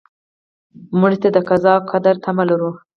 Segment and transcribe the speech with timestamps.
[0.99, 2.71] مړه ته د قضا او قدر تمه لرو